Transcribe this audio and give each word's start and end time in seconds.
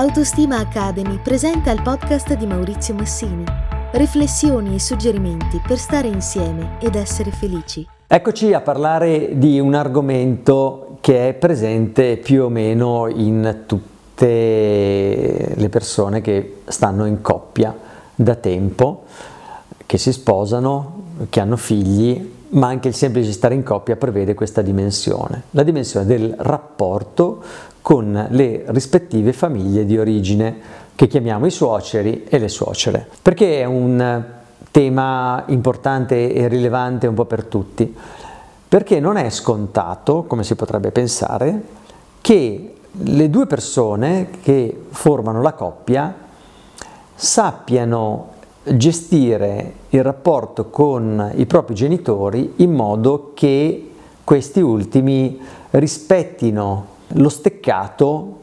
Autostima 0.00 0.56
Academy 0.56 1.18
presenta 1.22 1.70
il 1.70 1.82
podcast 1.82 2.32
di 2.32 2.46
Maurizio 2.46 2.94
Massini. 2.94 3.44
Riflessioni 3.92 4.76
e 4.76 4.80
suggerimenti 4.80 5.60
per 5.60 5.76
stare 5.76 6.08
insieme 6.08 6.78
ed 6.80 6.94
essere 6.94 7.30
felici. 7.30 7.86
Eccoci 8.06 8.54
a 8.54 8.62
parlare 8.62 9.36
di 9.36 9.60
un 9.60 9.74
argomento 9.74 10.96
che 11.02 11.28
è 11.28 11.34
presente 11.34 12.16
più 12.16 12.44
o 12.44 12.48
meno 12.48 13.08
in 13.08 13.64
tutte 13.66 15.52
le 15.54 15.68
persone 15.68 16.22
che 16.22 16.62
stanno 16.64 17.04
in 17.04 17.20
coppia 17.20 17.76
da 18.14 18.36
tempo, 18.36 19.02
che 19.84 19.98
si 19.98 20.12
sposano, 20.12 21.02
che 21.28 21.40
hanno 21.40 21.58
figli, 21.58 22.38
ma 22.50 22.68
anche 22.68 22.88
il 22.88 22.94
semplice 22.94 23.32
stare 23.32 23.54
in 23.54 23.62
coppia 23.62 23.96
prevede 23.96 24.34
questa 24.34 24.62
dimensione, 24.62 25.44
la 25.50 25.62
dimensione 25.62 26.06
del 26.06 26.34
rapporto 26.38 27.42
con 27.82 28.26
le 28.30 28.64
rispettive 28.66 29.32
famiglie 29.32 29.84
di 29.84 29.98
origine 29.98 30.58
che 30.94 31.06
chiamiamo 31.06 31.46
i 31.46 31.50
suoceri 31.50 32.24
e 32.28 32.38
le 32.38 32.48
suocere, 32.48 33.08
perché 33.22 33.60
è 33.60 33.64
un 33.64 34.24
tema 34.70 35.44
importante 35.46 36.32
e 36.32 36.48
rilevante 36.48 37.06
un 37.06 37.14
po' 37.14 37.24
per 37.24 37.44
tutti, 37.44 37.96
perché 38.68 39.00
non 39.00 39.16
è 39.16 39.30
scontato, 39.30 40.24
come 40.24 40.44
si 40.44 40.54
potrebbe 40.54 40.90
pensare, 40.90 41.62
che 42.20 42.74
le 42.90 43.30
due 43.30 43.46
persone 43.46 44.28
che 44.42 44.86
formano 44.90 45.40
la 45.40 45.52
coppia 45.52 46.14
sappiano 47.14 48.38
gestire 48.62 49.72
il 49.90 50.02
rapporto 50.02 50.66
con 50.68 51.32
i 51.34 51.46
propri 51.46 51.74
genitori 51.74 52.54
in 52.56 52.72
modo 52.72 53.32
che 53.34 53.90
questi 54.22 54.60
ultimi 54.60 55.40
rispettino 55.70 56.86
lo 57.14 57.28
steccato 57.28 58.38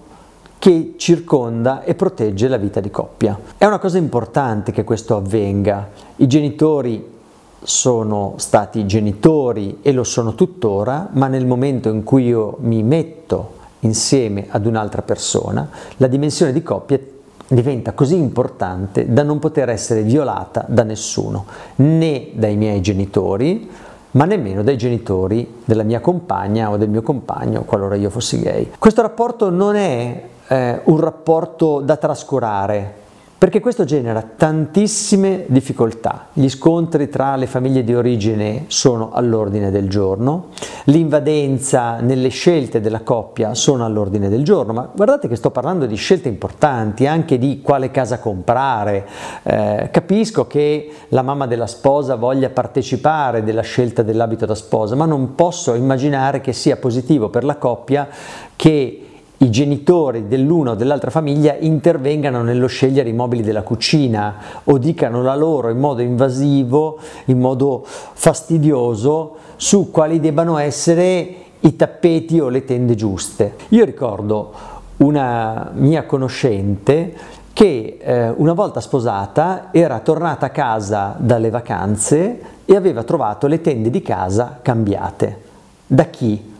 che 0.59 0.95
circonda 0.97 1.83
e 1.83 1.93
protegge 1.93 2.47
la 2.47 2.57
vita 2.57 2.79
di 2.79 2.89
coppia. 2.89 3.39
È 3.57 3.65
una 3.65 3.77
cosa 3.79 3.97
importante 3.97 4.71
che 4.71 4.83
questo 4.83 5.15
avvenga. 5.15 5.89
I 6.15 6.27
genitori 6.27 7.15
sono 7.61 8.33
stati 8.37 8.85
genitori 8.85 9.79
e 9.81 9.91
lo 9.91 10.03
sono 10.03 10.35
tuttora, 10.35 11.09
ma 11.11 11.27
nel 11.27 11.45
momento 11.45 11.89
in 11.89 12.03
cui 12.03 12.25
io 12.25 12.57
mi 12.61 12.81
metto 12.81 13.55
insieme 13.81 14.47
ad 14.49 14.65
un'altra 14.65 15.03
persona, 15.03 15.69
la 15.97 16.07
dimensione 16.07 16.51
di 16.51 16.63
coppia 16.63 16.99
diventa 17.47 17.93
così 17.93 18.15
importante 18.15 19.11
da 19.11 19.23
non 19.23 19.39
poter 19.39 19.69
essere 19.69 20.01
violata 20.01 20.65
da 20.67 20.83
nessuno, 20.83 21.45
né 21.77 22.29
dai 22.33 22.55
miei 22.55 22.81
genitori, 22.81 23.69
ma 24.11 24.25
nemmeno 24.25 24.63
dai 24.63 24.77
genitori 24.77 25.61
della 25.63 25.83
mia 25.83 25.99
compagna 25.99 26.69
o 26.71 26.77
del 26.77 26.89
mio 26.89 27.01
compagno 27.01 27.63
qualora 27.63 27.95
io 27.95 28.09
fossi 28.09 28.39
gay. 28.39 28.71
Questo 28.77 29.01
rapporto 29.01 29.49
non 29.49 29.75
è 29.75 30.23
eh, 30.47 30.81
un 30.83 30.99
rapporto 30.99 31.81
da 31.81 31.97
trascurare, 31.97 33.05
perché 33.37 33.59
questo 33.59 33.83
genera 33.83 34.23
tantissime 34.23 35.45
difficoltà. 35.47 36.29
Gli 36.33 36.49
scontri 36.49 37.07
tra 37.07 37.35
le 37.35 37.45
famiglie 37.45 37.83
di 37.83 37.93
origine 37.93 38.65
sono 38.67 39.11
all'ordine 39.11 39.69
del 39.69 39.87
giorno, 39.87 40.47
l'invadenza 40.85 41.99
nelle 41.99 42.29
scelte 42.29 42.81
della 42.81 43.01
coppia 43.01 43.53
sono 43.53 43.85
all'ordine 43.85 44.27
del 44.27 44.43
giorno, 44.43 44.73
ma 44.73 44.89
guardate 44.91 45.27
che 45.27 45.35
sto 45.35 45.51
parlando 45.51 45.85
di 45.85 45.95
scelte 45.95 46.29
importanti, 46.29 47.05
anche 47.05 47.37
di 47.37 47.61
quale 47.61 47.91
casa 47.91 48.17
comprare. 48.17 49.05
Eh, 49.43 49.89
capisco 49.91 50.47
che 50.47 50.89
la 51.09 51.21
mamma 51.21 51.45
della 51.45 51.67
sposa 51.67 52.15
voglia 52.15 52.49
partecipare 52.49 53.43
della 53.43 53.61
scelta 53.61 54.01
dell'abito 54.01 54.47
da 54.47 54.55
sposa, 54.55 54.95
ma 54.95 55.05
non 55.05 55.35
posso 55.35 55.75
immaginare 55.75 56.41
che 56.41 56.53
sia 56.53 56.77
positivo 56.77 57.29
per 57.29 57.43
la 57.43 57.57
coppia 57.57 58.07
che 58.55 59.01
i 59.39 59.51
genitori 59.51 60.27
dell'una 60.27 60.71
o 60.71 60.75
dell'altra 60.75 61.11
famiglia 61.11 61.55
intervengano 61.57 62.41
nello 62.41 62.67
scegliere 62.67 63.09
i 63.09 63.13
mobili 63.13 63.43
della 63.43 63.61
cucina 63.61 64.35
o 64.63 64.77
dicano 64.77 65.21
la 65.21 65.35
loro 65.35 65.69
in 65.69 65.77
modo 65.77 66.01
invasivo, 66.01 66.99
in 67.25 67.39
modo 67.39 67.83
fastidioso 67.85 69.35
su 69.55 69.91
quali 69.91 70.19
debbano 70.19 70.57
essere 70.57 71.35
i 71.59 71.75
tappeti 71.75 72.39
o 72.39 72.49
le 72.49 72.65
tende 72.65 72.95
giuste. 72.95 73.55
Io 73.69 73.85
ricordo 73.85 74.53
una 74.97 75.71
mia 75.73 76.05
conoscente 76.05 77.13
che 77.53 77.97
eh, 77.99 78.29
una 78.29 78.53
volta 78.53 78.81
sposata 78.81 79.69
era 79.71 79.99
tornata 79.99 80.47
a 80.47 80.51
casa 80.51 81.15
dalle 81.17 81.49
vacanze 81.49 82.41
e 82.65 82.75
aveva 82.75 83.03
trovato 83.03 83.47
le 83.47 83.61
tende 83.61 83.89
di 83.89 84.01
casa 84.01 84.59
cambiate. 84.61 85.41
Da 85.87 86.05
chi? 86.05 86.53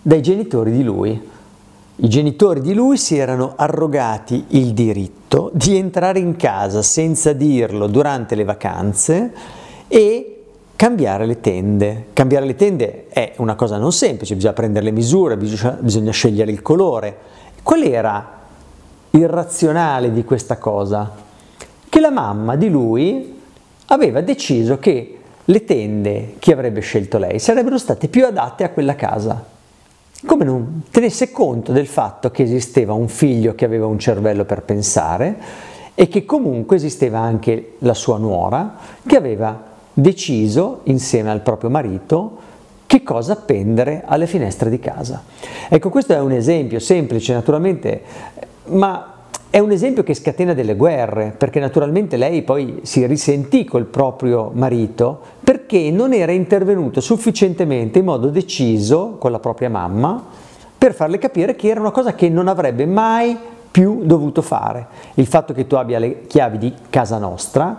Dai 0.00 0.20
genitori 0.20 0.72
di 0.72 0.82
lui. 0.82 1.30
I 1.94 2.08
genitori 2.08 2.62
di 2.62 2.72
lui 2.72 2.96
si 2.96 3.18
erano 3.18 3.52
arrogati 3.54 4.46
il 4.48 4.72
diritto 4.72 5.50
di 5.52 5.76
entrare 5.76 6.20
in 6.20 6.36
casa 6.36 6.80
senza 6.80 7.34
dirlo 7.34 7.86
durante 7.86 8.34
le 8.34 8.44
vacanze 8.44 9.32
e 9.88 10.44
cambiare 10.74 11.26
le 11.26 11.40
tende. 11.40 12.06
Cambiare 12.14 12.46
le 12.46 12.54
tende 12.54 13.08
è 13.08 13.34
una 13.36 13.54
cosa 13.56 13.76
non 13.76 13.92
semplice, 13.92 14.34
bisogna 14.34 14.54
prendere 14.54 14.86
le 14.86 14.90
misure, 14.90 15.36
bisogna, 15.36 15.76
bisogna 15.78 16.12
scegliere 16.12 16.50
il 16.50 16.62
colore. 16.62 17.14
Qual 17.62 17.82
era 17.82 18.40
il 19.10 19.28
razionale 19.28 20.12
di 20.12 20.24
questa 20.24 20.56
cosa? 20.56 21.14
Che 21.86 22.00
la 22.00 22.10
mamma 22.10 22.56
di 22.56 22.70
lui 22.70 23.38
aveva 23.88 24.22
deciso 24.22 24.78
che 24.78 25.18
le 25.44 25.64
tende 25.64 26.36
che 26.38 26.54
avrebbe 26.54 26.80
scelto 26.80 27.18
lei 27.18 27.38
sarebbero 27.38 27.76
state 27.76 28.08
più 28.08 28.24
adatte 28.24 28.64
a 28.64 28.70
quella 28.70 28.94
casa 28.94 29.51
come 30.24 30.44
non 30.44 30.82
tenesse 30.90 31.30
conto 31.30 31.72
del 31.72 31.86
fatto 31.86 32.30
che 32.30 32.42
esisteva 32.42 32.92
un 32.92 33.08
figlio 33.08 33.54
che 33.54 33.64
aveva 33.64 33.86
un 33.86 33.98
cervello 33.98 34.44
per 34.44 34.62
pensare 34.62 35.36
e 35.94 36.08
che 36.08 36.24
comunque 36.24 36.76
esisteva 36.76 37.18
anche 37.18 37.74
la 37.78 37.94
sua 37.94 38.18
nuora 38.18 38.76
che 39.04 39.16
aveva 39.16 39.70
deciso 39.92 40.80
insieme 40.84 41.30
al 41.30 41.42
proprio 41.42 41.70
marito 41.70 42.50
che 42.86 43.02
cosa 43.02 43.32
appendere 43.32 44.02
alle 44.04 44.26
finestre 44.26 44.68
di 44.68 44.78
casa. 44.78 45.22
Ecco, 45.68 45.88
questo 45.88 46.12
è 46.12 46.20
un 46.20 46.32
esempio 46.32 46.78
semplice 46.78 47.32
naturalmente, 47.32 48.02
ma 48.66 49.11
è 49.52 49.58
un 49.58 49.70
esempio 49.70 50.02
che 50.02 50.14
scatena 50.14 50.54
delle 50.54 50.76
guerre, 50.76 51.34
perché 51.36 51.60
naturalmente 51.60 52.16
lei 52.16 52.40
poi 52.40 52.78
si 52.84 53.04
risentì 53.04 53.66
col 53.66 53.84
proprio 53.84 54.50
marito 54.54 55.20
perché 55.44 55.90
non 55.90 56.14
era 56.14 56.32
intervenuto 56.32 57.02
sufficientemente 57.02 57.98
in 57.98 58.06
modo 58.06 58.28
deciso 58.28 59.16
con 59.18 59.30
la 59.30 59.38
propria 59.40 59.68
mamma 59.68 60.24
per 60.78 60.94
farle 60.94 61.18
capire 61.18 61.54
che 61.54 61.68
era 61.68 61.80
una 61.80 61.90
cosa 61.90 62.14
che 62.14 62.30
non 62.30 62.48
avrebbe 62.48 62.86
mai 62.86 63.36
più 63.70 64.00
dovuto 64.04 64.40
fare. 64.40 64.86
Il 65.16 65.26
fatto 65.26 65.52
che 65.52 65.66
tu 65.66 65.74
abbia 65.74 65.98
le 65.98 66.22
chiavi 66.26 66.56
di 66.56 66.72
casa 66.88 67.18
nostra 67.18 67.78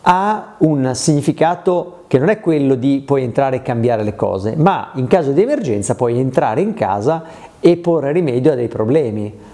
ha 0.00 0.54
un 0.60 0.92
significato 0.94 2.04
che 2.06 2.18
non 2.18 2.30
è 2.30 2.40
quello 2.40 2.76
di 2.76 3.02
puoi 3.04 3.24
entrare 3.24 3.56
e 3.56 3.62
cambiare 3.62 4.04
le 4.04 4.16
cose, 4.16 4.56
ma 4.56 4.92
in 4.94 5.06
caso 5.06 5.32
di 5.32 5.42
emergenza 5.42 5.94
puoi 5.94 6.18
entrare 6.18 6.62
in 6.62 6.72
casa 6.72 7.24
e 7.60 7.76
porre 7.76 8.10
rimedio 8.10 8.52
a 8.52 8.54
dei 8.54 8.68
problemi. 8.68 9.48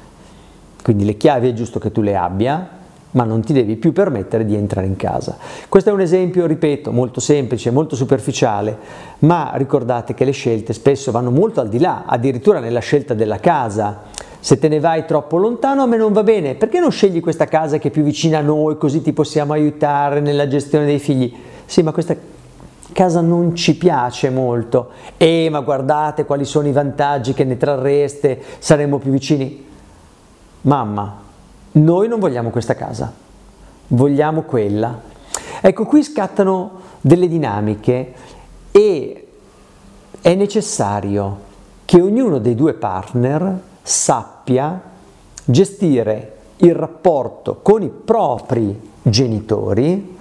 Quindi 0.86 1.04
le 1.04 1.16
chiavi 1.16 1.48
è 1.48 1.52
giusto 1.52 1.80
che 1.80 1.90
tu 1.90 2.00
le 2.00 2.14
abbia, 2.14 2.68
ma 3.10 3.24
non 3.24 3.42
ti 3.42 3.52
devi 3.52 3.74
più 3.74 3.92
permettere 3.92 4.44
di 4.44 4.54
entrare 4.54 4.86
in 4.86 4.94
casa. 4.94 5.36
Questo 5.68 5.90
è 5.90 5.92
un 5.92 6.00
esempio, 6.00 6.46
ripeto, 6.46 6.92
molto 6.92 7.18
semplice, 7.18 7.72
molto 7.72 7.96
superficiale, 7.96 8.78
ma 9.18 9.50
ricordate 9.54 10.14
che 10.14 10.24
le 10.24 10.30
scelte 10.30 10.72
spesso 10.72 11.10
vanno 11.10 11.32
molto 11.32 11.60
al 11.60 11.68
di 11.68 11.80
là, 11.80 12.04
addirittura 12.06 12.60
nella 12.60 12.78
scelta 12.78 13.14
della 13.14 13.40
casa. 13.40 14.02
Se 14.38 14.60
te 14.60 14.68
ne 14.68 14.78
vai 14.78 15.04
troppo 15.06 15.38
lontano 15.38 15.82
a 15.82 15.86
me 15.86 15.96
non 15.96 16.12
va 16.12 16.22
bene, 16.22 16.54
perché 16.54 16.78
non 16.78 16.92
scegli 16.92 17.18
questa 17.18 17.46
casa 17.46 17.78
che 17.78 17.88
è 17.88 17.90
più 17.90 18.04
vicina 18.04 18.38
a 18.38 18.42
noi 18.42 18.78
così 18.78 19.02
ti 19.02 19.12
possiamo 19.12 19.54
aiutare 19.54 20.20
nella 20.20 20.46
gestione 20.46 20.86
dei 20.86 21.00
figli? 21.00 21.34
Sì, 21.64 21.82
ma 21.82 21.90
questa 21.90 22.14
casa 22.92 23.20
non 23.20 23.56
ci 23.56 23.76
piace 23.76 24.30
molto. 24.30 24.90
Eh, 25.16 25.48
ma 25.50 25.58
guardate 25.62 26.24
quali 26.24 26.44
sono 26.44 26.68
i 26.68 26.72
vantaggi 26.72 27.32
che 27.32 27.42
ne 27.42 27.56
trarreste, 27.56 28.40
saremmo 28.60 28.98
più 28.98 29.10
vicini 29.10 29.64
mamma, 30.66 31.22
noi 31.72 32.08
non 32.08 32.18
vogliamo 32.18 32.50
questa 32.50 32.74
casa, 32.74 33.12
vogliamo 33.88 34.42
quella. 34.42 35.00
Ecco, 35.60 35.84
qui 35.84 36.02
scattano 36.02 36.80
delle 37.00 37.28
dinamiche 37.28 38.14
e 38.70 39.28
è 40.20 40.34
necessario 40.34 41.44
che 41.84 42.00
ognuno 42.00 42.38
dei 42.38 42.54
due 42.54 42.74
partner 42.74 43.60
sappia 43.82 44.80
gestire 45.44 46.34
il 46.56 46.74
rapporto 46.74 47.60
con 47.62 47.82
i 47.82 47.88
propri 47.90 48.90
genitori 49.02 50.14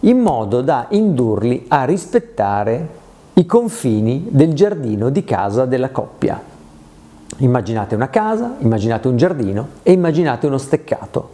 in 0.00 0.18
modo 0.18 0.60
da 0.60 0.86
indurli 0.90 1.66
a 1.68 1.84
rispettare 1.84 3.02
i 3.34 3.46
confini 3.46 4.26
del 4.28 4.54
giardino 4.54 5.08
di 5.08 5.24
casa 5.24 5.66
della 5.66 5.90
coppia. 5.90 6.53
Immaginate 7.38 7.94
una 7.94 8.08
casa, 8.08 8.56
immaginate 8.58 9.08
un 9.08 9.16
giardino 9.16 9.68
e 9.82 9.92
immaginate 9.92 10.46
uno 10.46 10.58
steccato. 10.58 11.30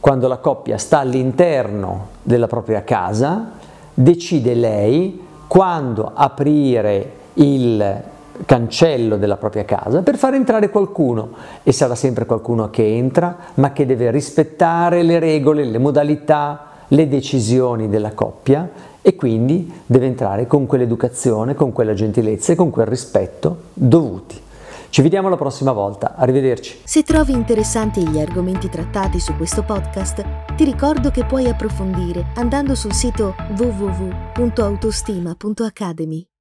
Quando 0.00 0.26
la 0.26 0.38
coppia 0.38 0.78
sta 0.78 1.00
all'interno 1.00 2.08
della 2.22 2.46
propria 2.46 2.82
casa, 2.82 3.52
decide 3.92 4.54
lei 4.54 5.22
quando 5.46 6.10
aprire 6.14 7.12
il 7.34 8.02
cancello 8.46 9.16
della 9.16 9.36
propria 9.36 9.64
casa 9.64 10.02
per 10.02 10.16
far 10.16 10.34
entrare 10.34 10.68
qualcuno 10.70 11.30
e 11.62 11.72
sarà 11.72 11.94
sempre 11.94 12.26
qualcuno 12.26 12.68
che 12.68 12.96
entra 12.96 13.36
ma 13.54 13.72
che 13.72 13.86
deve 13.86 14.10
rispettare 14.10 15.02
le 15.02 15.18
regole, 15.18 15.64
le 15.64 15.78
modalità, 15.78 16.66
le 16.88 17.08
decisioni 17.08 17.88
della 17.88 18.12
coppia 18.12 18.68
e 19.00 19.14
quindi 19.14 19.72
deve 19.86 20.06
entrare 20.06 20.46
con 20.46 20.66
quell'educazione, 20.66 21.54
con 21.54 21.72
quella 21.72 21.94
gentilezza 21.94 22.52
e 22.52 22.56
con 22.56 22.70
quel 22.70 22.86
rispetto 22.86 23.56
dovuti. 23.74 24.40
Ci 24.94 25.02
vediamo 25.02 25.28
la 25.28 25.34
prossima 25.34 25.72
volta, 25.72 26.14
arrivederci. 26.14 26.82
Se 26.84 27.02
trovi 27.02 27.32
interessanti 27.32 28.08
gli 28.08 28.20
argomenti 28.20 28.68
trattati 28.68 29.18
su 29.18 29.34
questo 29.34 29.64
podcast, 29.64 30.54
ti 30.54 30.62
ricordo 30.62 31.10
che 31.10 31.24
puoi 31.24 31.48
approfondire 31.48 32.26
andando 32.36 32.76
sul 32.76 32.92
sito 32.92 33.34
www.autostima.academy. 33.58 36.33